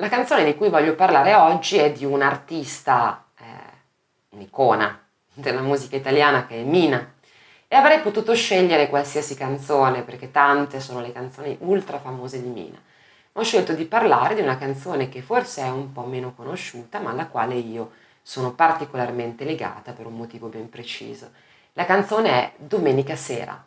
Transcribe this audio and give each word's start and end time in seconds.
La 0.00 0.08
canzone 0.08 0.44
di 0.44 0.54
cui 0.54 0.68
voglio 0.68 0.94
parlare 0.94 1.34
oggi 1.34 1.76
è 1.76 1.90
di 1.90 2.04
un 2.04 2.22
artista, 2.22 3.24
eh, 3.36 3.44
un'icona 4.28 5.06
della 5.34 5.60
musica 5.60 5.96
italiana 5.96 6.46
che 6.46 6.60
è 6.60 6.62
Mina. 6.62 7.14
E 7.66 7.74
avrei 7.74 7.98
potuto 7.98 8.32
scegliere 8.32 8.88
qualsiasi 8.88 9.34
canzone, 9.34 10.02
perché 10.02 10.30
tante 10.30 10.78
sono 10.78 11.00
le 11.00 11.10
canzoni 11.10 11.56
ultra 11.62 11.98
famose 11.98 12.40
di 12.40 12.48
Mina. 12.48 12.80
Ho 13.32 13.42
scelto 13.42 13.72
di 13.72 13.86
parlare 13.86 14.36
di 14.36 14.40
una 14.40 14.56
canzone 14.56 15.08
che 15.08 15.20
forse 15.20 15.62
è 15.62 15.68
un 15.68 15.92
po' 15.92 16.04
meno 16.04 16.32
conosciuta, 16.32 17.00
ma 17.00 17.10
alla 17.10 17.26
quale 17.26 17.56
io 17.56 17.90
sono 18.22 18.52
particolarmente 18.52 19.44
legata 19.44 19.90
per 19.90 20.06
un 20.06 20.14
motivo 20.14 20.46
ben 20.46 20.68
preciso. 20.68 21.32
La 21.72 21.86
canzone 21.86 22.30
è 22.30 22.52
Domenica 22.56 23.16
sera. 23.16 23.60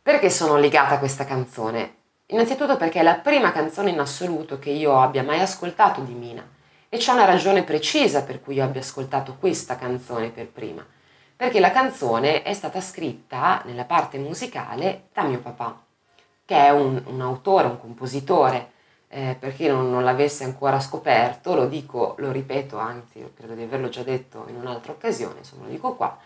Perché 0.00 0.30
sono 0.30 0.56
legata 0.56 0.94
a 0.94 0.98
questa 0.98 1.26
canzone? 1.26 1.96
Innanzitutto 2.34 2.76
perché 2.76 2.98
è 2.98 3.04
la 3.04 3.14
prima 3.14 3.52
canzone 3.52 3.90
in 3.90 4.00
assoluto 4.00 4.58
che 4.58 4.70
io 4.70 5.00
abbia 5.00 5.22
mai 5.22 5.38
ascoltato 5.38 6.00
di 6.00 6.14
Mina. 6.14 6.44
E 6.88 6.96
c'è 6.96 7.12
una 7.12 7.24
ragione 7.24 7.62
precisa 7.62 8.24
per 8.24 8.40
cui 8.40 8.56
io 8.56 8.64
abbia 8.64 8.80
ascoltato 8.80 9.36
questa 9.38 9.76
canzone 9.76 10.30
per 10.30 10.48
prima, 10.48 10.84
perché 11.36 11.60
la 11.60 11.70
canzone 11.70 12.42
è 12.42 12.52
stata 12.52 12.80
scritta 12.80 13.62
nella 13.66 13.84
parte 13.84 14.18
musicale 14.18 15.10
da 15.12 15.22
mio 15.22 15.38
papà, 15.38 15.80
che 16.44 16.56
è 16.56 16.70
un, 16.70 17.00
un 17.06 17.20
autore, 17.20 17.68
un 17.68 17.78
compositore, 17.78 18.72
eh, 19.06 19.36
per 19.38 19.54
chi 19.54 19.68
non, 19.68 19.88
non, 19.88 20.02
l'avesse 20.02 20.42
ancora 20.42 20.80
scoperto, 20.80 21.54
lo 21.54 21.66
dico, 21.66 22.16
lo 22.18 22.32
ripeto, 22.32 22.76
anzi 22.78 23.24
credo 23.32 23.54
di 23.54 23.62
averlo 23.62 23.88
già 23.88 24.02
detto 24.02 24.46
in 24.48 24.56
un'altra 24.56 24.90
occasione, 24.90 25.38
insomma 25.38 25.66
lo 25.66 25.70
dico 25.70 25.94
qua, 25.94 26.18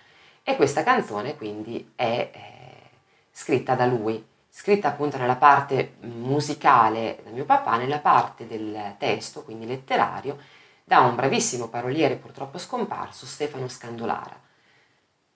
e 0.42 0.56
questa 0.56 0.82
canzone 0.82 1.36
quindi 1.36 1.92
è 1.94 2.30
eh, 2.32 2.90
scritta 3.30 3.74
da 3.74 3.84
lui, 3.84 4.24
scritta 4.68 4.88
appunto 4.88 5.16
nella 5.16 5.36
parte 5.36 5.94
musicale 6.00 7.20
da 7.24 7.30
mio 7.30 7.46
papà, 7.46 7.78
nella 7.78 8.00
parte 8.00 8.46
del 8.46 8.96
testo, 8.98 9.42
quindi 9.42 9.66
letterario, 9.66 10.36
da 10.84 11.00
un 11.00 11.14
bravissimo 11.14 11.68
paroliere 11.68 12.16
purtroppo 12.16 12.58
scomparso, 12.58 13.24
Stefano 13.24 13.66
Scandolara. 13.66 14.38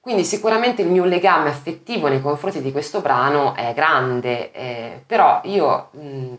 Quindi 0.01 0.25
sicuramente 0.25 0.83
il 0.83 0.89
mio 0.89 1.05
legame 1.05 1.49
affettivo 1.49 2.09
nei 2.09 2.21
confronti 2.21 2.61
di 2.61 2.73
questo 2.73 3.01
brano 3.01 3.55
è 3.55 3.73
grande, 3.73 4.53
eh, 4.53 5.03
però 5.07 5.41
io 5.45 5.89
mh, 5.93 6.35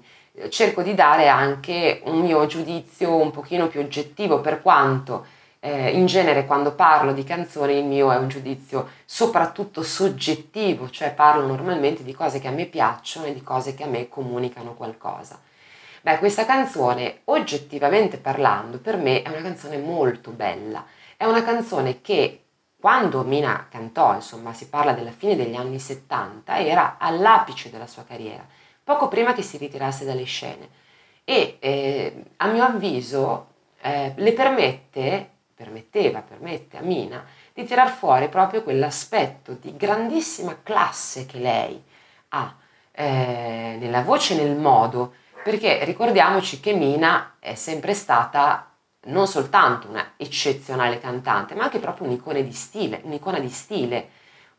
cerco 0.49 0.83
di 0.83 0.93
dare 0.93 1.29
anche 1.29 2.01
un 2.05 2.19
mio 2.19 2.45
giudizio 2.45 3.15
un 3.15 3.31
pochino 3.31 3.69
più 3.69 3.79
oggettivo 3.79 4.39
per 4.39 4.61
quanto 4.61 5.25
eh, 5.65 5.91
in 5.91 6.07
genere 6.07 6.45
quando 6.45 6.73
parlo 6.73 7.13
di 7.13 7.23
canzoni 7.23 7.77
il 7.77 7.85
mio 7.85 8.11
è 8.11 8.17
un 8.17 8.27
giudizio 8.27 8.89
soprattutto 9.05 9.81
soggettivo, 9.81 10.89
cioè 10.89 11.13
parlo 11.13 11.47
normalmente 11.47 12.03
di 12.03 12.11
cose 12.11 12.39
che 12.39 12.49
a 12.49 12.51
me 12.51 12.65
piacciono 12.65 13.27
e 13.27 13.33
di 13.33 13.41
cose 13.41 13.73
che 13.73 13.83
a 13.83 13.87
me 13.87 14.09
comunicano 14.09 14.73
qualcosa. 14.73 15.39
Beh, 16.01 16.17
questa 16.17 16.43
canzone, 16.43 17.21
oggettivamente 17.25 18.17
parlando, 18.17 18.79
per 18.79 18.97
me 18.97 19.21
è 19.21 19.29
una 19.29 19.41
canzone 19.41 19.77
molto 19.77 20.31
bella. 20.31 20.85
È 21.15 21.23
una 21.23 21.45
canzone 21.45 22.01
che 22.01 22.43
quando 22.77 23.23
Mina 23.23 23.67
cantò, 23.69 24.15
insomma, 24.15 24.51
si 24.51 24.67
parla 24.67 24.91
della 24.91 25.11
fine 25.11 25.37
degli 25.37 25.55
anni 25.55 25.79
70, 25.79 26.57
era 26.57 26.97
all'apice 26.99 27.69
della 27.69 27.87
sua 27.87 28.03
carriera, 28.03 28.45
poco 28.83 29.07
prima 29.07 29.31
che 29.31 29.41
si 29.41 29.55
ritirasse 29.55 30.03
dalle 30.03 30.25
scene. 30.25 30.67
E 31.23 31.55
eh, 31.61 32.23
a 32.35 32.47
mio 32.47 32.65
avviso 32.65 33.47
eh, 33.79 34.11
le 34.17 34.33
permette 34.33 35.29
permetteva, 35.55 36.21
permette 36.21 36.77
a 36.77 36.81
Mina 36.81 37.25
di 37.53 37.65
tirar 37.65 37.89
fuori 37.89 38.29
proprio 38.29 38.63
quell'aspetto 38.63 39.53
di 39.53 39.75
grandissima 39.75 40.57
classe 40.61 41.25
che 41.25 41.39
lei 41.39 41.83
ha 42.29 42.55
eh, 42.91 43.77
nella 43.79 44.01
voce 44.01 44.33
e 44.33 44.43
nel 44.43 44.55
modo, 44.55 45.13
perché 45.43 45.83
ricordiamoci 45.83 46.59
che 46.59 46.73
Mina 46.73 47.35
è 47.39 47.55
sempre 47.55 47.93
stata 47.93 48.69
non 49.05 49.27
soltanto 49.27 49.89
una 49.89 50.13
eccezionale 50.15 50.99
cantante, 50.99 51.55
ma 51.55 51.63
anche 51.63 51.79
proprio 51.79 52.07
un'icona 52.07 52.39
di 52.39 52.53
stile, 52.53 53.01
un'icona 53.03 53.39
di 53.39 53.49
stile, 53.49 54.09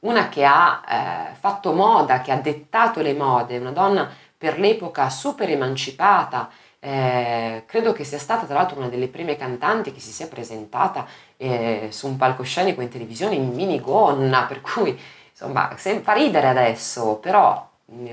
una 0.00 0.28
che 0.28 0.44
ha 0.44 1.31
eh, 1.33 1.34
fatto 1.34 1.72
moda, 1.72 2.21
che 2.21 2.31
ha 2.31 2.37
dettato 2.37 3.00
le 3.00 3.15
mode, 3.15 3.56
una 3.56 3.71
donna 3.71 4.10
per 4.37 4.59
l'epoca 4.59 5.09
super 5.09 5.49
emancipata, 5.49 6.50
eh, 6.84 7.62
credo 7.65 7.95
che 7.95 8.05
sia 8.05 8.19
stata 8.19 8.45
tra 8.45 8.56
l'altro 8.56 8.77
una 8.77 8.89
delle 8.89 9.09
prime 9.09 9.37
cantanti 9.37 9.91
che 9.91 10.00
si 10.00 10.12
sia 10.12 10.28
presentata 10.28 11.06
eh, 11.39 11.89
su 11.91 12.06
un 12.06 12.19
palcoscenico 12.19 12.83
in 12.83 12.91
televisione 12.91 13.37
in 13.37 13.55
minigonna, 13.55 14.45
per 14.45 14.61
cui 14.61 14.99
insomma 15.31 15.75
fa 15.77 16.12
ridere 16.12 16.47
adesso, 16.47 17.15
però 17.17 17.67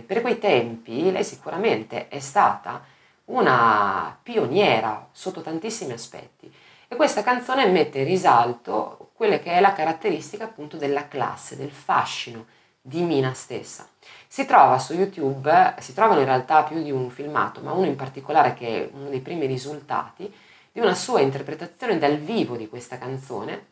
per 0.06 0.22
quei 0.22 0.40
tempi 0.40 1.12
lei 1.12 1.26
sicuramente 1.26 2.08
è 2.08 2.20
stata 2.20 2.82
una 3.26 4.18
pioniera 4.24 5.06
sotto 5.12 5.42
tantissimi 5.42 5.92
aspetti. 5.92 6.50
E 6.88 6.96
questa 6.96 7.24
canzone 7.24 7.68
mette 7.68 8.00
in 8.00 8.06
risalto 8.06 9.10
quella 9.16 9.40
che 9.40 9.52
è 9.52 9.60
la 9.60 9.74
caratteristica 9.74 10.46
appunto 10.46 10.78
della 10.78 11.10
classe, 11.10 11.58
del 11.58 11.72
fascino 11.72 12.46
di 12.82 13.04
Mina 13.04 13.34
stessa. 13.34 13.88
Si 14.28 14.46
trova 14.46 14.80
su 14.80 14.94
YouTube, 14.94 15.76
si 15.80 15.94
trovano 15.94 16.20
in 16.20 16.26
realtà 16.26 16.64
più 16.64 16.82
di 16.82 16.92
un 16.92 17.10
filmato, 17.10 17.62
ma 17.62 17.74
uno 17.74 17.86
in 17.86 17.96
particolare 17.96 18.54
che 18.54 18.68
è 18.68 18.90
uno 18.94 19.10
dei 19.10 19.20
primi 19.20 19.46
risultati, 19.46 20.34
di 20.72 20.80
una 20.80 20.96
sua 20.96 21.20
interpretazione 21.20 22.00
dal 22.00 22.18
vivo 22.18 22.56
di 22.56 22.68
questa 22.70 22.98
canzone 22.98 23.66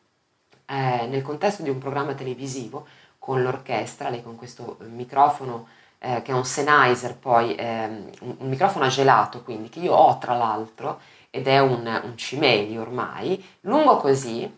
eh, 0.65 1.07
nel 1.07 1.21
contesto 1.21 1.63
di 1.63 1.69
un 1.69 1.77
programma 1.77 2.13
televisivo 2.13 2.85
con 3.17 3.41
l'orchestra, 3.41 4.09
lei 4.09 4.21
con 4.21 4.35
questo 4.35 4.77
microfono 4.89 5.67
eh, 5.99 6.21
che 6.21 6.31
è 6.31 6.35
un 6.35 6.45
Sennheiser, 6.45 7.15
poi 7.15 7.55
ehm, 7.55 8.09
un, 8.21 8.35
un, 8.39 8.49
microfono 8.49 8.85
a 8.85 8.89
gelato, 8.89 9.43
quindi 9.43 9.69
che 9.69 9.79
io 9.79 9.93
ho 9.93 10.17
tra 10.17 10.35
l'altro 10.35 10.99
ed 11.29 11.47
è 11.47 11.59
un, 11.59 12.01
un 12.03 12.17
cimeli 12.17 12.77
ormai, 12.77 13.43
lungo 13.61 13.97
così, 13.97 14.51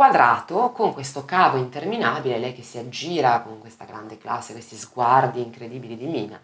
quadrato 0.00 0.70
con 0.70 0.94
questo 0.94 1.26
cavo 1.26 1.58
interminabile, 1.58 2.38
lei 2.38 2.54
che 2.54 2.62
si 2.62 2.78
aggira 2.78 3.40
con 3.40 3.58
questa 3.58 3.84
grande 3.84 4.16
classe, 4.16 4.54
questi 4.54 4.74
sguardi 4.74 5.42
incredibili 5.42 5.94
di 5.94 6.06
Mina, 6.06 6.40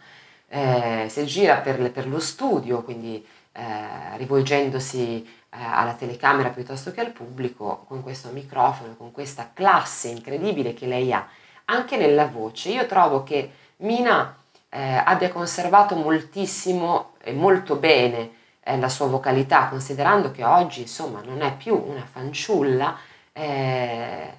eh, 0.47 1.07
si 1.09 1.21
aggira 1.21 1.57
per, 1.61 1.91
per, 1.91 2.07
lo 2.07 2.19
studio, 2.19 2.83
quindi 2.83 3.27
eh, 3.53 4.17
rivolgendosi 4.19 5.25
eh, 5.25 5.57
alla 5.59 5.95
telecamera 5.95 6.51
piuttosto 6.51 6.93
che 6.93 7.01
al 7.01 7.13
pubblico, 7.13 7.87
con 7.89 8.03
questo 8.03 8.29
microfono, 8.29 8.95
con 8.95 9.11
questa 9.11 9.51
classe 9.55 10.09
incredibile 10.09 10.75
che 10.75 10.87
lei 10.87 11.15
ha, 11.15 11.27
anche 11.65 11.97
nella 11.97 12.27
voce. 12.27 12.69
Io 12.69 12.85
trovo 12.85 13.23
che 13.23 13.51
Mina 13.77 14.37
eh, 14.69 15.03
abbia 15.03 15.31
conservato 15.31 15.97
moltissimo 15.97 17.13
e 17.23 17.33
molto 17.33 17.77
bene 17.77 18.33
eh, 18.61 18.79
la 18.79 18.91
sua 18.91 19.07
vocalità, 19.07 19.69
considerando 19.69 20.31
che 20.31 20.45
oggi 20.45 20.83
insomma 20.83 21.23
non 21.25 21.41
è 21.41 21.57
più 21.57 21.75
una 21.75 22.05
fanciulla, 22.05 23.15
eh, 23.39 24.39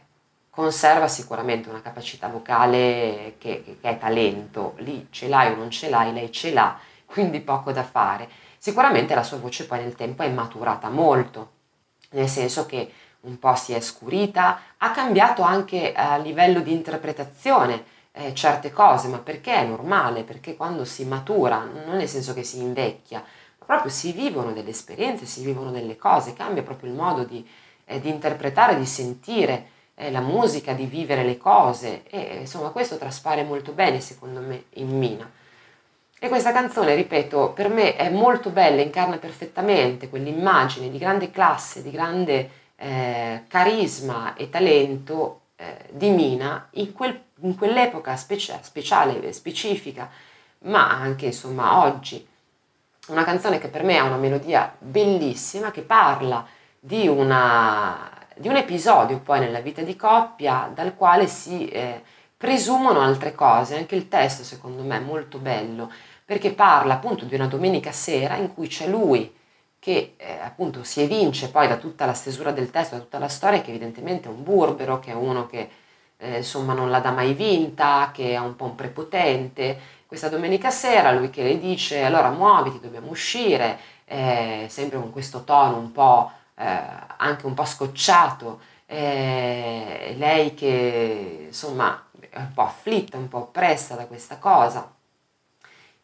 conserva 0.50 1.08
sicuramente 1.08 1.70
una 1.70 1.84
capacità 1.84 2.30
vocale 2.30 3.36
che, 3.38 3.64
che, 3.64 3.78
è 3.80 3.98
talento, 4.00 4.74
lì 4.78 5.08
ce 5.12 5.28
l'hai 5.28 5.52
o 5.52 5.56
non 5.56 5.70
ce 5.70 5.88
l'hai, 5.88 6.12
lei 6.12 6.32
ce 6.32 6.52
l'ha, 6.52 6.80
quindi 7.06 7.42
poco 7.42 7.72
da 7.72 7.84
fare. 7.84 8.28
Sicuramente 8.58 9.14
la 9.14 9.22
sua 9.22 9.38
voce 9.38 9.68
poi 9.68 9.80
nel 9.80 9.94
tempo 9.94 10.24
è 10.24 10.30
maturata 10.30 10.90
molto, 10.90 11.52
nel 12.12 12.28
senso 12.28 12.66
che 12.66 12.92
un 13.22 13.38
po' 13.38 13.54
si 13.56 13.74
è 13.74 13.80
scurita, 13.80 14.60
ha 14.78 14.92
cambiato 14.92 15.44
anche 15.44 15.94
a 15.94 16.18
livello 16.18 16.62
di 16.62 16.72
interpretazione 16.72 17.84
eh, 18.14 18.34
certe 18.34 18.72
cose, 18.72 19.10
ma 19.10 19.20
perché 19.20 19.54
è 19.54 19.66
normale? 19.66 20.24
Perché 20.24 20.56
quando 20.56 20.86
si 20.86 21.06
matura, 21.06 21.64
non 21.66 21.98
nel 21.98 22.10
senso 22.10 22.34
che 22.34 22.42
si 22.42 22.60
invecchia, 22.62 23.24
ma 23.60 23.66
proprio 23.66 23.92
si 23.92 24.12
vivono 24.12 24.54
delle 24.54 24.72
esperienze, 24.72 25.28
si 25.28 25.44
vivono 25.44 25.70
delle 25.70 25.98
cose, 25.98 26.34
cambia 26.34 26.64
proprio 26.64 26.90
il 26.90 26.96
modo 26.96 27.24
di 27.26 27.48
eh, 27.88 28.00
di 28.00 28.10
interpretare, 28.10 28.78
di 28.78 28.86
sentire 28.86 29.70
eh, 29.96 30.12
la 30.12 30.22
musica, 30.22 30.74
di 30.74 30.86
vivere 30.86 31.24
le 31.24 31.38
cose 31.38 32.04
e 32.10 32.38
insomma 32.42 32.70
questo 32.70 32.98
traspare 32.98 33.44
molto 33.44 33.72
bene 33.72 34.00
secondo 34.00 34.40
me 34.42 34.66
in 34.74 34.98
Mina. 34.98 35.30
E 36.20 36.30
questa 36.30 36.52
canzone, 36.52 36.96
ripeto, 36.96 37.52
per 37.52 37.70
me 37.70 37.96
è 37.96 38.10
molto 38.10 38.50
bella, 38.50 38.82
incarna 38.82 39.18
perfettamente 39.18 40.10
quell'immagine 40.10 40.90
di 40.90 40.98
grande 40.98 41.30
classe, 41.30 41.84
di 41.84 41.92
grande 41.92 42.50
eh, 42.76 43.44
carisma 43.48 44.34
e 44.36 44.50
talento 44.50 45.42
eh, 45.56 45.86
di 45.92 46.10
Mina 46.10 46.70
in, 46.72 46.92
quel, 46.92 47.22
in 47.42 47.56
quell'epoca 47.56 48.16
specia- 48.16 48.60
speciale, 48.64 49.32
specifica, 49.32 50.10
ma 50.60 50.90
anche 50.90 51.28
insomma 51.28 51.84
oggi. 51.84 52.28
Una 53.10 53.24
canzone 53.24 53.60
che 53.60 53.68
per 53.68 53.84
me 53.84 53.98
ha 53.98 54.04
una 54.04 54.18
melodia 54.18 54.76
bellissima, 54.78 55.70
che 55.70 55.82
parla 55.82 56.46
di, 56.80 57.08
una, 57.08 58.10
di 58.36 58.48
un 58.48 58.56
episodio 58.56 59.20
poi 59.20 59.40
nella 59.40 59.60
vita 59.60 59.82
di 59.82 59.96
coppia 59.96 60.72
dal 60.74 60.96
quale 60.96 61.28
si 61.28 61.68
eh, 61.68 62.02
presumono 62.36 63.02
altre 63.02 63.34
cose. 63.34 63.78
Anche 63.78 63.96
il 63.96 64.08
testo 64.08 64.44
secondo 64.44 64.84
me 64.84 64.98
è 64.98 65.02
molto 65.02 65.38
bello 65.38 65.92
perché 66.26 66.52
parla 66.54 66.96
appunto 66.96 67.26
di 67.26 67.36
una 67.36 67.48
domenica 67.48 67.92
sera 67.92 68.36
in 68.36 68.54
cui 68.54 68.68
c'è 68.68 68.88
lui 68.88 69.34
che 69.80 70.16
eh, 70.18 70.40
appunto 70.42 70.84
si 70.84 71.02
evince 71.02 71.50
poi 71.50 71.68
da 71.68 71.78
tutta 71.78 72.06
la 72.06 72.14
stesura 72.14 72.52
del 72.52 72.70
testo, 72.72 72.96
da 72.96 73.02
tutta 73.02 73.20
la 73.20 73.30
storia, 73.30 73.62
che 73.62 73.70
evidentemente 73.70 74.28
è 74.28 74.32
un 74.32 74.44
burbero, 74.44 75.00
che 75.00 75.12
è 75.12 75.14
uno 75.14 75.48
che 75.48 75.70
eh, 76.18 76.38
insomma 76.38 76.74
non 76.74 76.90
l'ha 76.90 77.00
da 77.00 77.12
mai 77.12 77.34
vinta, 77.34 78.12
che 78.14 78.32
è 78.32 78.38
un 78.38 78.56
po' 78.56 78.66
un 78.66 78.76
prepotente, 78.76 79.80
questa 80.06 80.30
domenica 80.30 80.70
sera, 80.72 81.12
lui 81.12 81.30
che 81.30 81.44
le 81.44 81.60
dice 81.60 82.04
allora 82.04 82.30
muoviti, 82.30 82.80
dobbiamo 82.82 83.10
uscire, 83.10 83.80
eh, 84.06 84.66
sempre 84.70 85.00
con 85.00 85.12
questo 85.12 85.44
tono 85.44 85.78
un 85.78 85.92
po' 85.92 86.32
eh, 86.58 86.80
anche 87.18 87.46
un 87.46 87.54
po' 87.54 87.66
scocciato, 87.66 88.60
eh, 88.88 90.16
lei 90.18 90.54
che 90.54 91.46
insomma 91.48 92.04
è 92.30 92.38
un 92.40 92.54
po' 92.54 92.64
afflitta, 92.64 93.18
un 93.18 93.28
po' 93.28 93.40
oppressa 93.40 93.96
da 93.96 94.06
questa 94.08 94.38
cosa. 94.38 94.92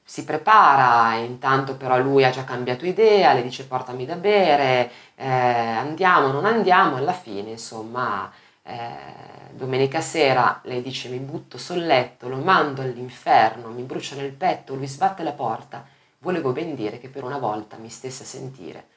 Si 0.05 0.25
prepara, 0.25 1.15
intanto 1.15 1.75
però 1.75 1.97
lui 1.97 2.25
ha 2.25 2.29
già 2.29 2.43
cambiato 2.43 2.85
idea, 2.85 3.33
le 3.33 3.41
dice 3.41 3.65
portami 3.65 4.05
da 4.05 4.15
bere, 4.15 4.91
eh, 5.15 5.27
andiamo, 5.27 6.27
non 6.27 6.45
andiamo, 6.45 6.97
alla 6.97 7.13
fine 7.13 7.51
insomma 7.51 8.31
eh, 8.63 9.51
domenica 9.51 10.01
sera 10.01 10.59
lei 10.63 10.81
dice 10.81 11.09
mi 11.09 11.19
butto 11.19 11.57
sul 11.57 11.85
letto, 11.85 12.27
lo 12.27 12.37
mando 12.37 12.81
all'inferno, 12.81 13.69
mi 13.69 13.83
brucia 13.83 14.15
nel 14.15 14.31
petto, 14.33 14.75
lui 14.75 14.87
sbatte 14.87 15.23
la 15.23 15.31
porta, 15.31 15.85
volevo 16.19 16.51
ben 16.51 16.75
dire 16.75 16.99
che 16.99 17.09
per 17.09 17.23
una 17.23 17.37
volta 17.37 17.77
mi 17.77 17.89
stesse 17.89 18.23
a 18.23 18.25
sentire. 18.25 18.87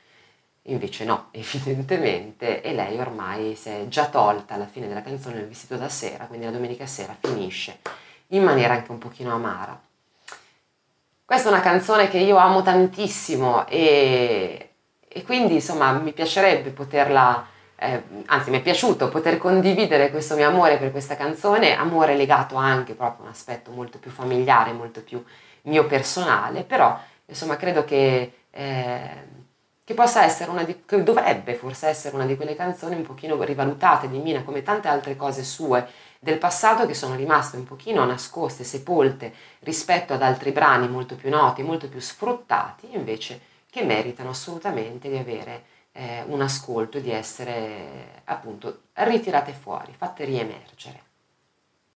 Invece 0.68 1.04
no, 1.04 1.28
evidentemente, 1.32 2.62
e 2.62 2.72
lei 2.72 2.98
ormai 2.98 3.54
si 3.54 3.68
è 3.68 3.84
già 3.88 4.06
tolta 4.06 4.54
alla 4.54 4.66
fine 4.66 4.88
della 4.88 5.02
canzone 5.02 5.40
il 5.40 5.48
vestito 5.48 5.76
da 5.76 5.88
sera, 5.88 6.24
quindi 6.24 6.46
la 6.46 6.52
domenica 6.52 6.86
sera 6.86 7.16
finisce 7.18 7.78
in 8.28 8.42
maniera 8.42 8.74
anche 8.74 8.90
un 8.90 8.98
pochino 8.98 9.32
amara. 9.32 9.78
Questa 11.24 11.48
è 11.48 11.52
una 11.52 11.60
canzone 11.60 12.08
che 12.08 12.18
io 12.18 12.36
amo 12.36 12.62
tantissimo 12.62 13.66
e, 13.66 14.70
e 15.06 15.22
quindi 15.24 15.54
insomma 15.54 15.92
mi 15.92 16.12
piacerebbe 16.12 16.70
poterla, 16.70 17.46
eh, 17.76 18.02
anzi 18.26 18.50
mi 18.50 18.58
è 18.58 18.62
piaciuto 18.62 19.08
poter 19.08 19.38
condividere 19.38 20.10
questo 20.10 20.36
mio 20.36 20.48
amore 20.48 20.78
per 20.78 20.92
questa 20.92 21.16
canzone, 21.16 21.76
amore 21.76 22.16
legato 22.16 22.54
anche 22.56 22.94
proprio 22.94 23.24
a 23.24 23.26
un 23.26 23.32
aspetto 23.32 23.70
molto 23.72 23.98
più 23.98 24.10
familiare, 24.10 24.72
molto 24.72 25.02
più 25.02 25.22
mio 25.62 25.86
personale, 25.86 26.64
però 26.64 26.98
insomma 27.26 27.56
credo 27.56 27.84
che... 27.84 28.32
Eh, 28.50 29.34
che 29.86 29.94
possa 29.94 30.24
essere 30.24 30.50
una 30.50 30.64
di, 30.64 30.82
che 30.84 31.04
dovrebbe 31.04 31.54
forse 31.54 31.86
essere 31.86 32.16
una 32.16 32.26
di 32.26 32.34
quelle 32.34 32.56
canzoni 32.56 32.96
un 32.96 33.02
pochino 33.02 33.40
rivalutate 33.40 34.08
di 34.08 34.18
Mina 34.18 34.42
come 34.42 34.64
tante 34.64 34.88
altre 34.88 35.14
cose 35.14 35.44
sue 35.44 35.86
del 36.18 36.38
passato 36.38 36.86
che 36.86 36.94
sono 36.94 37.14
rimaste 37.14 37.56
un 37.56 37.62
pochino 37.62 38.04
nascoste, 38.04 38.64
sepolte 38.64 39.32
rispetto 39.60 40.12
ad 40.12 40.22
altri 40.22 40.50
brani 40.50 40.88
molto 40.88 41.14
più 41.14 41.30
noti, 41.30 41.62
molto 41.62 41.88
più 41.88 42.00
sfruttati, 42.00 42.96
invece 42.96 43.40
che 43.70 43.84
meritano 43.84 44.30
assolutamente 44.30 45.08
di 45.08 45.18
avere 45.18 45.64
eh, 45.92 46.24
un 46.26 46.40
ascolto, 46.40 46.98
di 46.98 47.12
essere 47.12 48.22
appunto 48.24 48.86
ritirate 48.94 49.52
fuori, 49.52 49.94
fatte 49.96 50.24
riemergere. 50.24 51.06